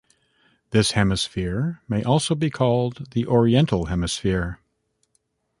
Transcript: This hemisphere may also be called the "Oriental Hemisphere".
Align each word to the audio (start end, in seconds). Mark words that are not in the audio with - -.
This 0.71 0.93
hemisphere 0.93 1.83
may 1.87 2.03
also 2.03 2.33
be 2.33 2.49
called 2.49 3.11
the 3.11 3.27
"Oriental 3.27 3.85
Hemisphere". 3.85 4.57